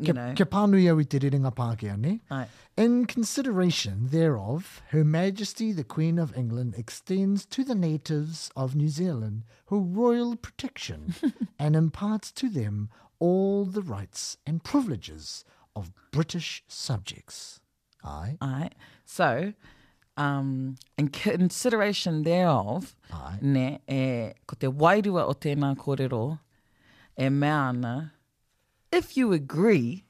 [0.00, 0.32] you know.
[0.36, 2.20] Ke i te rerenga Pākehā, ne?
[2.30, 2.46] Ai.
[2.76, 8.88] In consideration thereof, Her Majesty the Queen of England extends to the natives of New
[8.88, 11.14] Zealand her royal protection
[11.58, 17.58] and imparts to them all the rights and privileges of British subjects.
[18.04, 18.38] Aye.
[18.40, 18.70] Aye.
[19.04, 19.52] So,
[20.18, 23.38] um, in consideration thereof, Ai.
[23.40, 26.40] ne, e, ko te wairua o tēnā kōrero,
[27.18, 28.12] e mea ana,
[28.92, 30.04] if you agree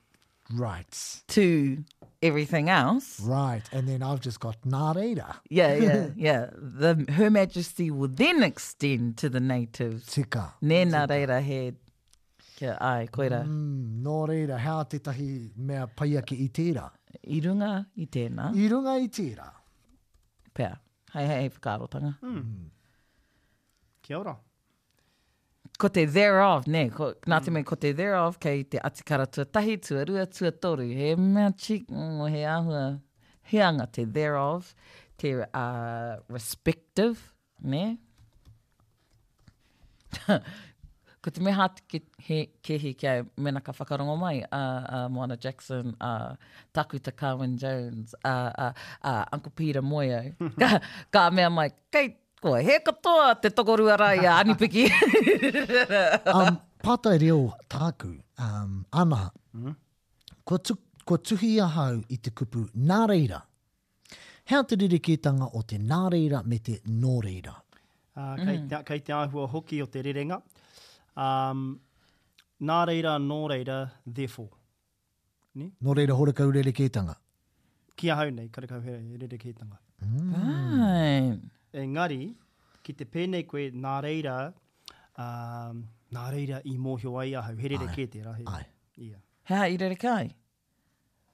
[0.55, 1.23] right.
[1.29, 1.85] to
[2.23, 3.21] everything else.
[3.21, 5.37] Right, and then I've just got Nā Reira.
[5.51, 6.51] yeah, yeah, yeah.
[6.55, 10.07] The, Her Majesty will then extend to the natives.
[10.07, 10.55] Tika.
[10.63, 11.73] Nē Nā Reira he
[12.57, 13.47] Kia ai, koira.
[13.47, 16.91] Mm, nō reira, hea te tahi mea paiake i tērā.
[17.29, 18.49] I runga i tēnā.
[18.53, 19.47] I runga i tērā
[20.59, 20.75] pea.
[21.15, 22.13] Hei hei hei whakarotanga.
[22.21, 22.37] Mm.
[22.37, 22.69] Hmm.
[24.05, 24.35] Kia ora.
[25.83, 27.69] Ko te thereof, ne, ko, nā te mei hmm.
[27.71, 32.83] ko te thereof, kei te atikara tuatahi, tuarua, tuatoru, he mea chik, mm, he ahua,
[33.53, 34.73] he anga te thereof,
[35.23, 37.23] te uh, respective,
[37.75, 37.85] ne.
[41.29, 45.09] ko te meha ke, he, ke he kia mena ka whakarongo mai a uh, uh,
[45.13, 46.37] Moana Jackson, a uh,
[46.73, 48.73] Taku Takawin Jones, a uh, uh,
[49.11, 50.23] uh, Uncle Peter Moyo.
[50.63, 50.81] ka,
[51.13, 52.09] ka mea mai, kei,
[52.41, 54.87] ko he katoa te tokorua rai a Anipiki.
[56.35, 57.39] um, pātai reo
[57.69, 59.77] Taku, um, Ana, mm-hmm.
[60.47, 63.43] ko, tu, ko tuhi a hau i te kupu nā reira.
[64.49, 67.53] Hea te ririkitanga o te nā reira me te nō reira?
[68.19, 68.65] Uh, kei, mm.
[68.73, 70.41] te, kei te ahua hoki o te rerenga.
[71.19, 71.71] Um,
[72.63, 74.49] nā reira, nō reira, therefore.
[75.59, 75.73] Ni?
[75.83, 77.17] Nō reira hore kau rere kētanga.
[77.99, 79.81] Kia hau nei, karakau he rere kētanga.
[80.07, 80.59] Mm.
[80.79, 81.39] Right.
[81.83, 82.21] Engari,
[82.87, 84.37] ki te pēnei koe nā reira,
[85.19, 85.81] um,
[86.15, 88.47] nā reira i mōhio ai ahau, he rere kē te rahi.
[88.53, 88.63] Ai.
[88.99, 89.09] Ia.
[89.09, 89.27] Yeah.
[89.51, 90.23] Hea i rere kai?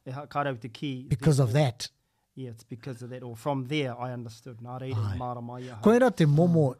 [0.06, 0.94] E ha, ka rau te ki.
[1.12, 1.90] Because of that.
[2.36, 3.22] Yeah, it's because of that.
[3.22, 4.64] Or from there, I understood.
[4.64, 5.82] Nā reira, mara mai ahau.
[5.84, 6.70] Koe ra te momo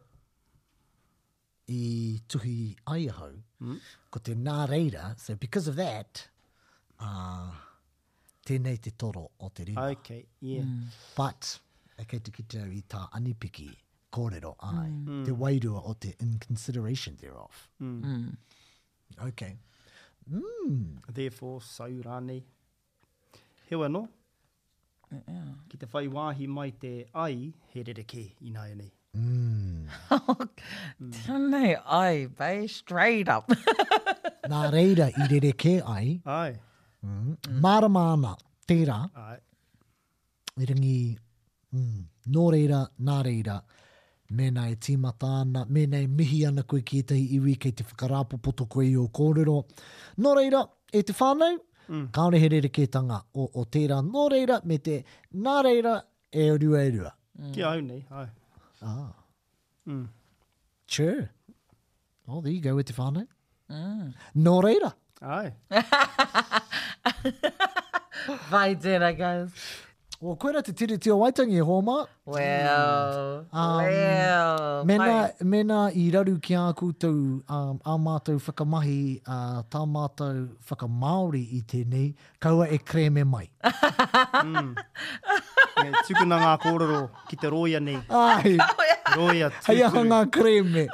[1.66, 3.28] i tuhi aiho
[3.62, 3.76] mm.
[4.10, 5.14] ko te nā reira.
[5.18, 6.26] So because of that,
[7.00, 7.50] uh,
[8.44, 9.86] tēnei te toro o te rima.
[9.98, 10.62] Okay, yeah.
[10.64, 10.84] Mm.
[11.16, 11.58] But,
[11.98, 13.68] e kei te kite au i tā anipiki
[14.14, 15.22] kōrero ai, mm.
[15.26, 17.70] te wairua o te in consideration thereof.
[17.80, 18.02] Mm.
[18.02, 19.22] Mm.
[19.28, 19.56] Okay.
[20.30, 21.00] Mm.
[21.12, 22.42] Therefore, saurani.
[23.70, 24.04] Heo anō?
[25.14, 25.48] Yeah.
[25.70, 28.92] Ki te whai wāhi mai te ai, he rereke i nāianei.
[29.16, 29.86] Mm.
[31.00, 31.76] mm.
[31.86, 33.48] ai, bai, straight up.
[34.50, 36.20] Nā reira, i re re ke ai.
[36.26, 36.54] Ai.
[37.06, 37.36] Mm.
[37.60, 38.34] Māra māna,
[38.68, 38.98] tērā.
[39.14, 39.38] Ai.
[40.58, 40.98] I rangi,
[41.76, 42.02] mm,
[42.34, 43.56] nō reira, nā reira,
[44.38, 48.38] mēnā e tīmata ana, mēnā e mihi ana koe ki etahi iwi kei te whakarāpo
[48.42, 49.58] poto koe i o kōrero.
[50.26, 52.06] Nō reira, e te whānau, mm.
[52.18, 54.02] kaore he re re tanga o, o tērā.
[54.10, 55.00] Nō reira, me te
[55.46, 55.98] nā reira,
[56.34, 57.14] e rua e rua.
[57.40, 57.52] Mm.
[57.54, 58.28] Ki au nei, ai.
[58.84, 59.12] Ah.
[59.88, 60.08] Mm.
[60.86, 61.30] Sure.
[62.28, 63.26] Oh, there you go with Divine.
[63.70, 64.12] Mm.
[64.12, 64.32] Ah.
[64.36, 64.94] Norita.
[65.22, 65.54] Aye.
[68.50, 69.50] Bye did, I guess.
[70.24, 71.94] Well, koera te tiri te o waitangi e hōma.
[72.24, 74.84] Well, um, um, well.
[74.90, 75.16] Mena,
[75.52, 81.42] mena i raru ki a koutou um, a mātou whakamahi, a uh, tā mātou whakamaori
[81.58, 83.50] i tēnei, kaua e kreme mai.
[84.46, 84.72] mm.
[84.78, 88.00] yeah, tukuna ngā kōrero ki te roia nei.
[88.08, 88.56] Ai.
[88.56, 89.64] roia tukuru.
[89.68, 90.88] Hei ahanga kreme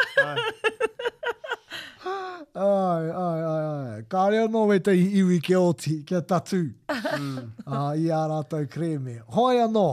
[2.55, 4.03] ai, ai, ai, ai.
[4.09, 6.59] Ka reo no me te iwi ke oti, ke tatu.
[6.89, 7.51] mm.
[7.67, 9.23] uh, I a rātou kreme.
[9.31, 9.87] Hoi anō,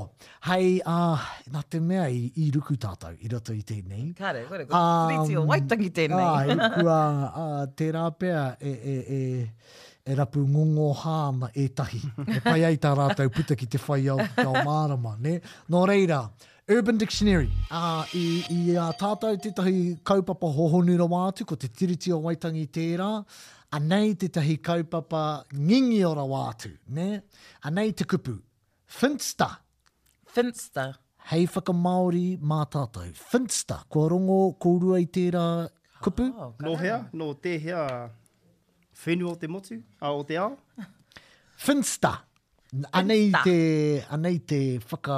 [0.50, 1.22] hei, uh,
[1.54, 4.14] nā te mea i, i ruku tātou, i roto i tēnei.
[4.18, 6.20] Kare, kare, um, waitangi tēnei.
[6.20, 12.02] Ai, uku, uh, uh, te rāpea e, e, e, e rapu ngongo hāma e tahi.
[12.38, 15.38] E pai ai tā rātou puta ki te whai au, au mārama, ne?
[15.72, 16.24] Nō reira,
[16.70, 17.50] Urban Dictionary.
[17.72, 22.66] Uh, i, i uh, tātou tētahi kaupapa hohonu ra wātu, ko te tiriti o waitangi
[22.76, 23.08] tērā,
[23.72, 25.22] a nei tētahi kaupapa
[25.56, 27.08] ngingi o ra wātu, ne?
[27.64, 28.34] A nei te kupu,
[29.00, 29.54] Finster.
[30.36, 30.98] Finster.
[31.32, 33.08] Hei whaka Māori mā tātou.
[33.16, 35.44] Finster, ko rongo kōrua i tērā
[36.04, 36.26] kupu?
[36.36, 37.86] Oh, no hea, no te hea
[39.06, 40.52] whenua o te motu, a o te ao.
[40.76, 41.56] Finster.
[41.70, 42.20] Finster.
[42.92, 43.58] Anei te,
[44.12, 44.58] anei te
[44.92, 45.18] whaka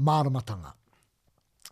[0.00, 0.72] māramatanga,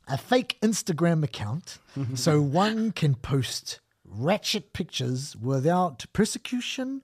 [0.08, 1.78] a fake Instagram account
[2.14, 7.02] so one can post ratchet pictures without persecution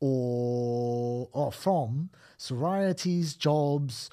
[0.00, 4.08] or, or from sororities, jobs,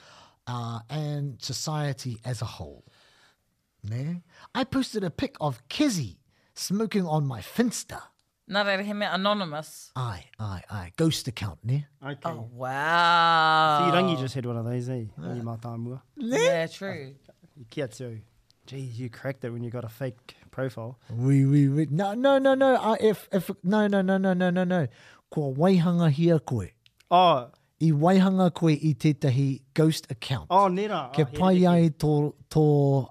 [0.47, 2.83] uh, and society as a whole.
[3.83, 4.21] Ne,
[4.53, 6.19] I posted a pic of Kizzy
[6.53, 7.99] smoking on my Finster
[8.51, 9.91] Nā reira, he mea anonymous.
[9.95, 10.91] Ai, ai, ai.
[10.97, 11.85] Ghost account, ne?
[12.03, 12.29] Okay.
[12.29, 13.87] Oh, wow.
[13.89, 15.03] See, Rangi just had one of those, eh?
[15.17, 16.01] Rangi mā tāmua.
[16.17, 16.43] Ne?
[16.45, 17.15] Yeah, true.
[17.29, 17.31] Uh,
[17.69, 18.19] kia tū.
[18.67, 20.99] Jeez, you cracked it when you got a fake profile.
[21.13, 21.87] Oui, oui, oui.
[21.89, 22.75] No, no, no, no.
[22.75, 24.87] Uh, if, if, no, no, no, no, no, no, no.
[25.29, 26.67] Kua waihanga hia koe.
[27.09, 27.49] Oh.
[27.81, 30.47] I waihanga koe i tētahi ghost account.
[30.49, 31.09] Oh, nera.
[31.09, 32.67] Oh, Ke oh, pai ai tō, tō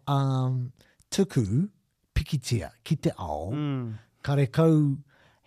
[0.06, 0.70] um,
[1.10, 1.70] tuku
[2.14, 3.52] pikitia ki te ao.
[3.54, 3.94] Mm.
[4.22, 4.98] Kare kau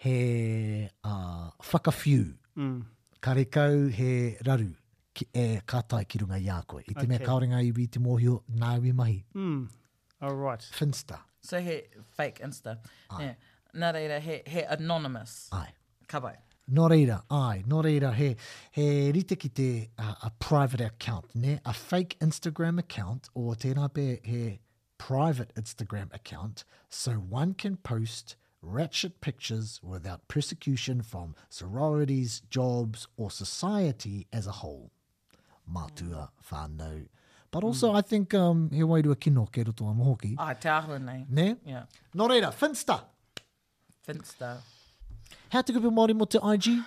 [0.04, 2.34] he uh, whakawhiu.
[2.58, 2.84] Mm.
[3.22, 4.74] Karekau he raru
[5.16, 6.82] ki, e kātai ki runga i ākoe.
[6.84, 7.08] I te okay.
[7.12, 9.20] mea kaore ngā iwi te mōhio nāwi mahi.
[9.34, 9.70] Mm.
[10.22, 10.66] All right.
[10.80, 11.22] Finsta.
[11.42, 11.82] So he
[12.18, 12.78] fake Insta.
[13.12, 13.24] Ai.
[13.24, 13.36] Yeah.
[13.76, 15.50] Nā reira, he, he anonymous.
[15.54, 15.70] Ai.
[16.08, 16.36] Kabai.
[16.72, 17.64] Nō reira, ai.
[17.68, 18.36] Nō reira, he,
[18.72, 21.58] he rite ki te uh, a private account, ne?
[21.66, 24.60] A fake Instagram account or tēnā pē he
[24.98, 33.30] private Instagram account so one can post– ratchet pictures without persecution from sororities, jobs, or
[33.30, 34.90] society as a whole.
[35.68, 37.04] Matua fano.
[37.52, 37.98] But also, mm.
[37.98, 40.36] I think um, he wai rua kino ke roto amu hoki.
[40.40, 41.26] Ah, te ahua nei.
[41.30, 41.56] Ne?
[41.66, 41.84] Yeah.
[42.16, 43.02] Nō reira, Finsta.
[44.08, 44.58] Finsta.
[45.52, 46.80] Hea te kupu mori mo te IG?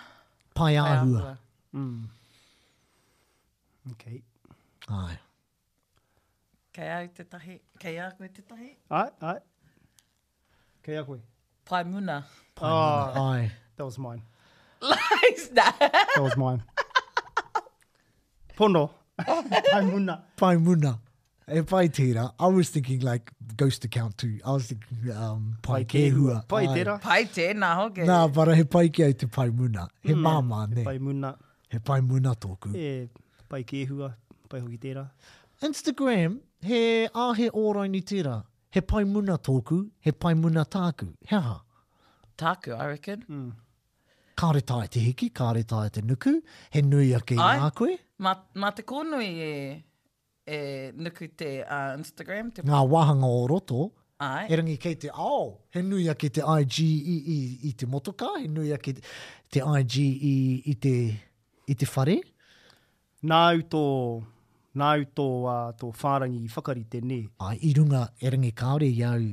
[0.55, 0.75] Pai ahua.
[0.75, 1.39] Pai ahua.
[1.75, 2.05] Mm.
[3.93, 4.05] Ok.
[4.89, 5.19] Ai.
[6.73, 7.61] Kei au te tahi.
[7.79, 8.77] Kei au te tahi.
[8.91, 9.39] Ai, ai.
[10.83, 11.21] Kei au koe.
[11.67, 12.23] Pai Muna.
[12.55, 13.31] Pai oh, Muna.
[13.35, 13.53] Ai.
[13.77, 14.23] That was mine.
[14.81, 15.77] Lies that.
[16.15, 16.63] That was mine.
[18.57, 18.91] Pono.
[19.27, 20.21] pai Muna.
[20.37, 20.99] Pai Muna.
[21.53, 22.33] E pai tira.
[22.39, 24.39] I was thinking like ghost account too.
[24.47, 26.47] I was thinking um, pai, pai kehua.
[26.47, 27.01] Pai tira.
[27.03, 28.07] Pai tēnā hoke.
[28.13, 29.89] Nā, para he pai kia te pai muna.
[30.03, 30.25] He mm.
[30.27, 30.77] māma, ne?
[30.79, 31.37] He pai muna.
[31.69, 32.75] He pai muna tōku.
[32.77, 33.09] E
[33.49, 34.15] pai kehua,
[34.49, 35.05] pai hoki tira.
[35.63, 36.39] Instagram,
[36.73, 41.09] he ahe ōrai ni tēnā he pai muna tōku, he pai muna tāku.
[41.29, 41.61] Hea ha?
[42.39, 43.25] Tāku, I reckon.
[43.31, 43.53] Mm.
[44.37, 46.37] Kāre tāe te hiki, kāre tāe te nuku,
[46.71, 47.97] he nui ake i ngā koe.
[48.21, 49.53] Mā, mā te kōnui e,
[50.45, 50.59] e
[51.05, 52.51] nuku te uh, Instagram.
[52.59, 53.87] Te ngā wahanga o roto.
[54.25, 54.47] Ai.
[54.53, 57.35] E rangi kei te ao, oh, he nui ake te IG i, i,
[57.69, 59.03] i te motoka, he nui ake te,
[59.53, 60.31] te IG i,
[60.73, 60.93] i, te,
[61.69, 62.17] i te whare.
[63.29, 63.83] Nā uto,
[64.77, 67.21] nāu tō, uh, tō whārangi i whakarite ne.
[67.47, 69.25] Ai, i runga, e rangi kāore i au,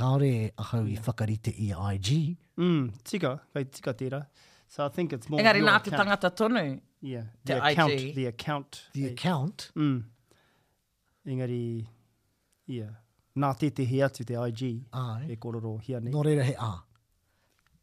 [0.00, 2.12] kāore a hau i whakarite i IG.
[2.58, 4.22] Mm, tika, kai tika tērā.
[4.68, 6.62] So I think it's more Engari nā te tangata tonu.
[7.00, 8.14] Yeah, the te account, IG.
[8.16, 8.80] the account.
[8.94, 9.70] The account?
[9.76, 9.98] Mm.
[11.26, 11.86] Engari,
[12.66, 12.90] yeah,
[13.38, 14.68] nā te te hi te IG.
[14.92, 15.26] Ai.
[15.30, 16.12] E kororo hi ane.
[16.16, 16.68] Nō reira he a.
[16.72, 16.84] Ah.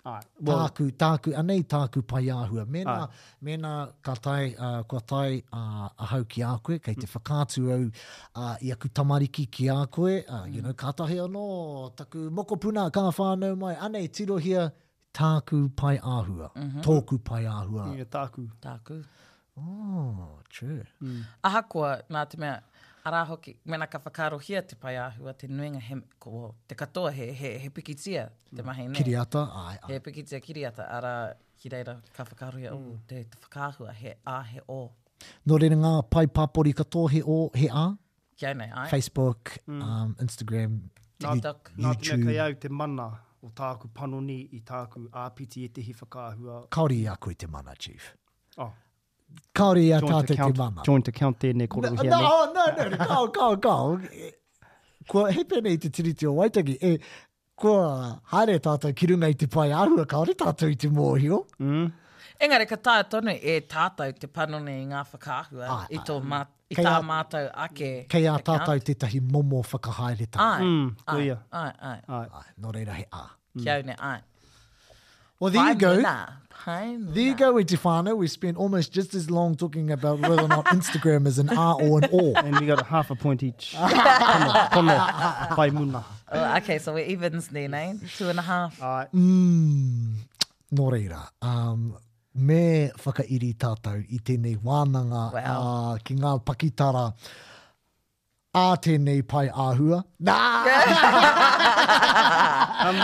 [0.05, 2.65] Ai, well, tāku, tāku, anei tāku pai āhua.
[2.69, 3.05] Mena,
[3.41, 3.85] ai.
[4.05, 7.13] ka tai, uh, kua tai uh, a hau ki a koe, kei te hmm.
[7.15, 10.19] whakātu au uh, i aku tamariki ki a koe.
[10.27, 10.67] Uh, you hmm.
[10.67, 11.45] know, ka tahi anō,
[11.97, 12.27] taku
[12.67, 14.67] puna, ka whānau mai, anei tirohia,
[15.21, 16.81] tāku pai āhua, mm -hmm.
[16.89, 17.95] tōku pai āhua.
[17.97, 18.45] yeah, tāku.
[18.61, 19.03] Tāku.
[19.57, 20.83] Oh, true.
[21.01, 21.21] Mm.
[21.49, 22.57] Ahakoa, mā te mea,
[23.05, 26.39] ara hoki, mena ka whakaro hia te pai āhua, te nuinga he, ko,
[26.69, 28.23] te katoa he, he, he pikitia,
[28.55, 28.95] te mahi nei.
[28.97, 29.91] Kiriata, ai, ai.
[29.93, 31.11] He pikitia kiriata, ara
[31.61, 32.87] ki reira ka whakaro hia, mm.
[32.95, 34.79] uh, te, te whakaahua, he a, he o.
[35.49, 37.85] No reina ngā pai pāpori katoa he o, he a?
[38.41, 38.87] Kia nei, ai.
[38.93, 39.83] Facebook, mm.
[39.85, 40.79] um, Instagram,
[41.23, 41.83] Nā tuk, YouTube.
[41.85, 43.05] Nā tuk, au te mana
[43.47, 46.63] o tāku panoni i tāku āpiti e te hi whakaahua.
[46.77, 48.09] Kaori i a koe te mana, Chief.
[48.57, 48.71] Oh,
[49.55, 50.81] kaori a tātou ki mama.
[50.85, 52.09] Joint account there, ne, kōrero hea, ne.
[52.09, 54.63] No, no, no, kao, kao, kao.
[55.09, 56.93] Kua he pēne i te tiriti o waitaki, e,
[57.59, 61.43] kua haere tātou ki runga i te pai arua, kaori tātou i te mōhio.
[61.61, 61.87] Mm.
[62.45, 66.51] Engare, ka tāia tonu e tātou te panone i ngā whakāhua ai, i tō mātou.
[66.65, 67.87] I kei tā mātou ake.
[68.09, 70.41] Kei a tātou tētahi momo whakahaere tā.
[70.41, 72.21] Ai, mm, ai, ai, ai, ai.
[72.39, 73.21] Ai, no reira he a.
[73.29, 73.61] Mm.
[73.63, 74.17] Kia une, ai.
[75.39, 76.01] Well, there you go.
[76.01, 78.15] There you go, Edifano.
[78.15, 81.75] We spent almost just as long talking about whether or not Instagram is an R
[81.81, 82.33] or an O.
[82.35, 83.75] And we got a half a point each.
[83.77, 83.89] kone,
[84.71, 85.49] kone.
[85.55, 86.03] Pai muna.
[86.31, 87.93] Well, oh, okay, so we're evens then, eh?
[88.17, 88.81] Two and a half.
[88.81, 89.11] All right.
[89.13, 90.13] Mm,
[90.71, 91.27] no reira.
[91.41, 91.95] Um,
[92.35, 95.93] me whakairi tātou i tēnei wānanga wow.
[95.93, 97.13] uh, ki ngā pakitara
[98.63, 99.97] a te nei pai āhua.
[100.25, 100.47] Nā!
[102.89, 102.99] um.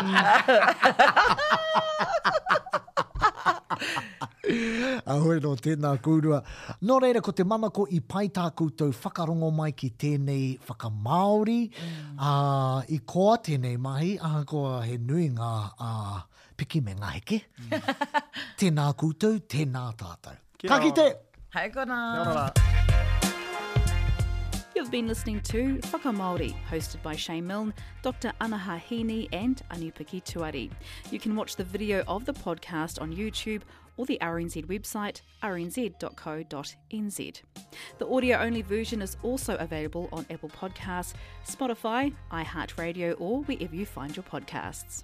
[5.12, 6.40] Ahoe no tēnā kūrua.
[6.88, 11.62] Nō reira, ko te mama ko i pai tā koutou whakarongo mai ki tēnei whakamaori.
[11.70, 11.76] Mm.
[12.18, 16.18] Uh, I koa tēnei mahi, aha koa he nui ngā uh,
[16.60, 17.38] piki me ngā heke.
[17.62, 17.72] Mm.
[18.64, 20.38] tēnā koutou, tēnā tātou.
[20.60, 21.08] Kia Kakite!
[21.58, 21.96] Hei kona!
[21.96, 21.96] Kia ora!
[22.28, 22.36] Kia
[22.72, 23.10] ora!
[24.74, 28.32] You've been listening to Whaka Māori, hosted by Shane Milne, Dr.
[28.40, 30.72] Anaha Hini and Anupaki Tuari.
[31.12, 33.64] You can watch the video of the podcast on YouTube
[33.98, 35.98] or the RNZ website, rnz.co.nz.
[37.98, 43.86] The audio only version is also available on Apple Podcasts, Spotify, iHeartRadio, or wherever you
[43.86, 45.04] find your podcasts.